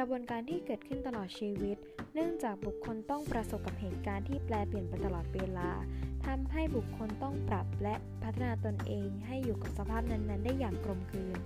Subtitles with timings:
[0.00, 1.76] กระบวนการที่เกิดขึ้นตลอดชีวิต
[2.14, 5.70] เนื่องจากบุคคลต้องประสบกับเหตุการณ์ที่แปลเปลี่ยนไปตลอดเวลา
[6.26, 11.38] ทำให้บุคคลต้องปรับและพัฒนาตนเองให้อยู่กับสภาพนั้นๆ ได้อย่างกลมกลืน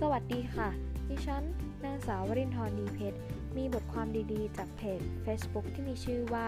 [0.00, 0.68] สวัสดีค่ะ
[1.08, 1.44] ดิฉัน
[1.84, 3.18] นางสาววรินทร์ดีเพชร
[3.56, 6.46] มีบทความดีๆ จากเพจ Facebook ที่มีชื่อว่า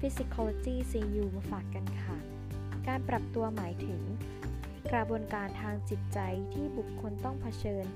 [0.00, 2.16] Physicology CU มาฝากกันค่ะ
[2.86, 4.00] การปรับตัวหมายถึง
[4.92, 6.18] กระบวนการทางจิตใจ
[6.52, 7.86] ที่บุคคลต้องเผชิญ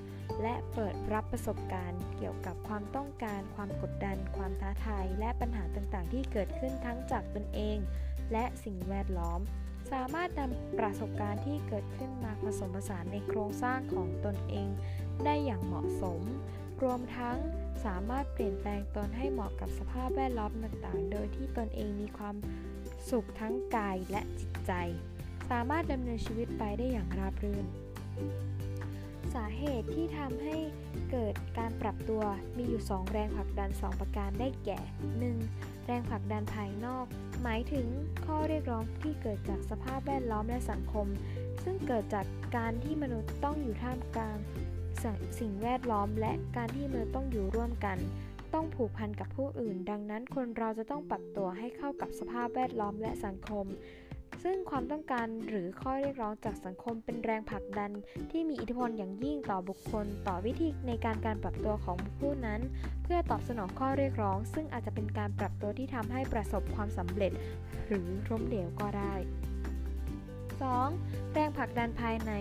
[0.41, 7.77] และเปิดรับประสบการณ์เกี่ยวกับความต้องการ ความกดดัน ความท้าทาย และปัญหาต่างๆ ที่เกิดขึ้นทั้งจากตนเอง
[8.31, 9.39] และสิ่งแวดล้อม
[9.91, 14.69] สามารถนำประสบการณ์ที่เกิดขึ้นมาผสมผสานในโครงสร้างของตนเอง
[15.25, 16.21] ได้อย่างเหมาะสม
[16.83, 17.37] รวมทั้ง
[17.85, 22.35] สามารถเปลี่ยนแปลงตนให้เหมาะกับสภาพแวดล้อมต่างๆ โดยที่ตนเองมีความ
[23.09, 24.71] สุขทั้งกายและจิตใจ
[25.49, 27.65] สามารถดำเนินชีวิตไปได้อย่างราบรื่น
[29.35, 30.57] สาเหตุที่ทำให้
[31.11, 32.23] เกิดการปรับตัว
[32.57, 34.79] มีอยู่ 2 แรงผลักดัน 2 ประการได้แก่
[35.33, 35.85] 1.
[35.85, 37.05] แรงผลักดันภายนอก
[37.43, 37.87] หมายถึง
[38.25, 41.07] ข้อเรียกร้องที่เกิดจากสภาพแวดล้อมและสังคม
[41.63, 42.25] ซึ่งเกิดจาก
[42.57, 44.37] การที่มนุษย์ต้องอยู่ท่ามกลาง
[45.03, 45.05] ส
[45.39, 47.97] สิ่งแวดล้อม และการที่มนุษย์ต้องอยู่ร่วมกัน
[48.53, 53.65] ต้องผูกพันกับผู้อื่น ดังนั้นคนเราจะต้องปรับตัวให้เข้ากับสภาพแวดล้อมและสังคม
[54.43, 57.91] ซึ่งความต้องการหรือข้อเรียกร้องจากสังคมเป็นแรงผลักดัน
[58.31, 62.61] ที่มีอิทธิพลอย่างยิ่งต่อบุคคล ต่อวิธีในการการปรับตัวของผู้นั้น
[63.03, 67.31] เพื่อตอบสนองข้อเรียกร้อง ซึ่งอาจจะเป็นการปรับตัวที่ทำให้ประสบความสำเร็จ
[67.87, 69.13] หรือล้มเหลวก็ได้
[70.65, 71.33] 2.
[71.33, 72.31] แรงผลักดันภายใน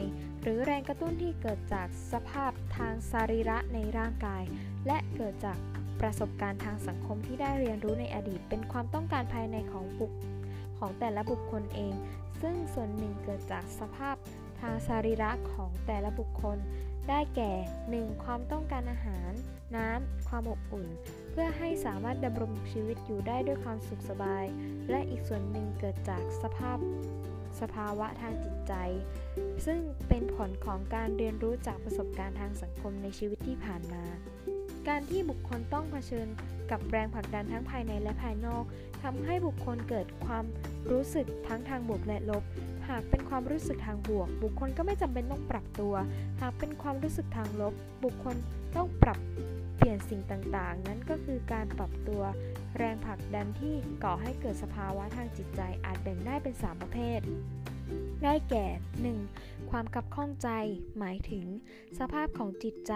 [0.43, 4.43] หรือแรงกระตุ้นที่เกิดจากสภาพทางสรีระในร่างกาย
[4.87, 5.59] และเกิดจาก
[6.01, 10.13] ประสบการณ์ทางสังคมที่ได้เรียนรู้ในอดีต เป็นความต้องการภายในของบุค
[10.79, 11.95] ของแต่ละบุคคลเอง
[12.43, 14.17] ซึ่งส่วนหนึ่งเกิดจากสภาพ
[14.61, 16.59] ทางสรีระของแต่ละบุคคล
[17.09, 17.53] ได้แก่
[17.93, 18.25] 1.
[18.25, 19.31] ความต้องการอาหาร
[19.77, 20.87] น้ำ ความอบอุ่น
[21.31, 24.45] เพื่อให้สามารถดำรงชีวิตอยู่ได้ด้วยความสุขสบาย
[24.91, 26.79] และอีกส่วนหนึ่งเกิดจากสภาพ
[27.61, 28.73] สภาวะทางจิตใจ
[29.67, 34.05] ซึ่งเป็นผลของการเรียนรู้จากประสบการณ์ทางสังคมในชีวิตที่ผ่านมา
[34.89, 36.29] การที่บุคคลต้องเผชิญ
[36.71, 38.65] กับแรงผลักดันทั้งภายในและภายนอก
[39.03, 40.45] ทำให้บุคคลเกิดความ
[40.91, 42.43] รู้สึกทั้งทางบวกและลบ
[42.89, 45.95] หากเป็นความรู้สึกทางบวก บุคคลก็ไม่จำเป็นต้องปรับตัว
[46.41, 48.37] หากเป็นความรู้สึกทางลบ บุคคล
[48.77, 49.19] ต้องปรับ
[49.77, 52.23] เปลี่ยนสิ่งต่างๆ นั้นก็คือการปรับตัว
[52.79, 57.21] แรงผลักดันที่ก่อให้เกิดสภาวะทางจิตใจอาจแบ่งได้เป็น 3 ประเภท
[58.25, 58.67] ได้แก่
[59.15, 59.56] 1.
[59.71, 60.49] ความกับข้องใจ
[60.99, 61.47] หมายถึง
[61.99, 62.93] สภาพของจิตใจ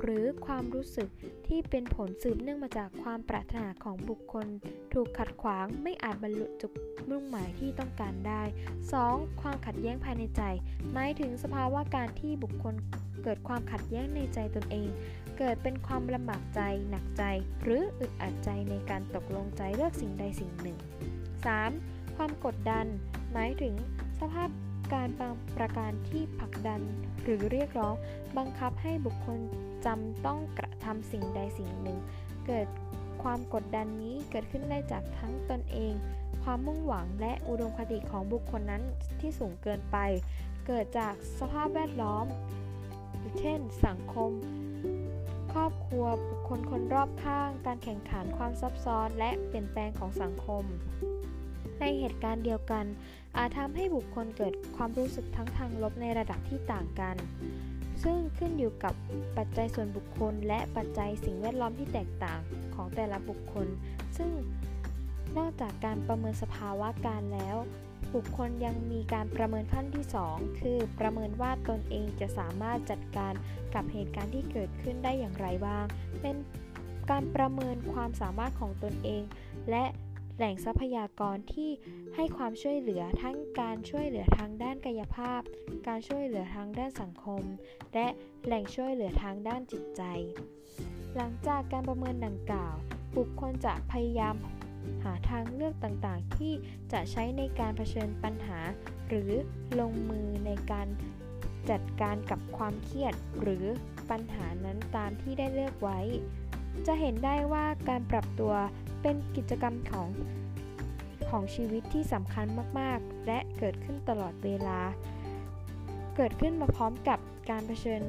[0.00, 1.08] หรือความรู้สึก
[1.46, 4.46] ที่เป็นผลสืบเนื่องมาจากความปรารถนาของบุคคล
[4.92, 6.72] ถูกขัดขวางไม่อาจบรรลุจุด
[7.08, 8.42] มุ่งหมายที่ต้องการได้
[8.92, 9.40] 2.
[9.40, 10.42] ความขัดแย้งภายในใจ
[10.92, 12.74] หมายถึงสภาวะการที่บุคคล
[13.24, 14.88] เกิดความขัดแย้งในใจตนเอง
[15.38, 16.60] เกิดเป็นความลำบากใจ
[16.90, 17.22] หนักใจ
[17.62, 20.78] หรืออึดอัดใจในการตกลงใจเลือกสิ่งใดสิ่งหนึ่ง
[21.46, 22.16] 3.
[22.16, 22.86] ความกดดัน
[23.32, 23.74] หมายถึง
[24.20, 24.48] สภาพ
[24.92, 26.80] การบางประการที่ผลักดัน
[27.22, 27.94] หรือเรียกร้อง
[28.38, 29.38] บังคับให้บุคคล
[29.86, 31.98] จำต้องกระทำสิ่งใดสิ่งหนึ่ง
[32.46, 32.66] เกิด
[33.22, 35.92] ความกดดันนี้เกิดขึ้นได้จากทั้งตนเอง
[36.42, 38.82] ความมุ่งหวังและอุดมคติของบุคคลนั้น
[39.20, 39.96] ที่สูงเกินไป
[40.66, 42.26] เกิดจากสภาพแวดล้อม
[43.38, 44.30] เช่น สังคม
[45.52, 50.64] ครอบครัวบุคคลคนรอบข้าง การแข่งขันความซับซ้อนและเปลี่ยนแปลงของสังคม
[51.80, 52.84] ในเหตุการณ์เดียวกัน
[53.36, 57.16] อาจทำให้บุคคลเกิดความรู้สึกทั้งทางลบในระดับที่ต่างกัน
[58.02, 58.94] ซึ่งขึ้นอยู่กับ
[59.36, 62.40] ปัจจัยส่วนบุคคล และปัจจัยสิ่งแวดล้อมที่แตกต่าง
[62.74, 63.66] ของแต่ละบุคคล
[64.16, 64.30] ซึ่ง
[65.38, 67.56] นอกจากการประเมินสภาวะการแล้ว
[68.14, 73.32] บุคคลยังมีการประเมินขั้นที่ 2 คือประเมินว่าตนเองจะสามารถจัดการ
[73.74, 75.84] กับเหตุการณ์ที่เกิดขึ้นได้อย่างไรบ้าง
[76.20, 76.36] เป็น
[77.10, 79.22] การประเมินความสามารถของตนเอง
[79.70, 79.84] และ
[80.42, 81.70] แหล่งทรัพยากรที่
[82.14, 85.40] ให้ความช่วยเหลือทั้งการช่วยเหลือทางด้านกายภาพ
[85.86, 87.42] การช่วยเหลือทางด้านสังคม
[87.94, 88.06] และ
[88.44, 90.02] แหล่งช่วยเหลือทางด้านจิตใจ
[91.16, 92.74] หลังจากการประเมินดังกล่าว
[93.16, 94.34] บุคคลจะพยายาม
[95.04, 96.52] หาทางเลือกต่างๆ ที่
[96.92, 98.58] จะใช้ในการเผชิญปัญหา
[99.08, 99.32] หรือ
[99.80, 100.86] ลงมือในการ
[101.70, 103.64] จัดการกับความเครียด หรือ
[104.10, 106.00] ปัญหานั้นตามที่ได้เลือกไว้
[106.86, 108.54] จะเห็นได้ว่าการปรับตัว
[109.02, 110.08] เป็นกิจกรรมของ
[111.30, 112.46] ของชีวิตที่สำคัญ
[112.78, 114.80] มาก ๆ และเกิดขึ้นตลอดเวลา
[116.16, 117.18] เกิดขึ้นมาพร้อมกับ
[117.50, 118.02] การเผชิญ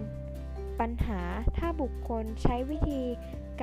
[0.80, 1.22] ปัญหา
[1.58, 3.02] ถ้าบุคคลใช้วิธี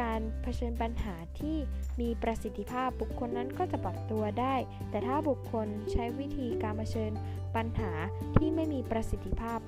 [0.00, 1.56] การเผชิญปัญหาที่
[2.00, 4.54] มีประสิทธิภาพบุคคลนั้นก็จะปรับตัวได้
[4.90, 7.12] แต่ถ้าบุคคลใช้วิธีการเผชิญ
[7.56, 7.92] ปัญหา
[8.36, 9.58] ที่ไม่มีประสิทธิภาพ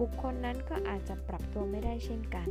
[0.00, 2.48] บุคคลนั้นก็อาจจะปรับตัวไม่ได้เช่นกัน